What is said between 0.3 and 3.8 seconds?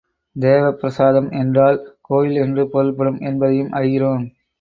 தேவப் பிரசாதம் என்றால் கோயில் என்று பொருள்படும் என்பதையும்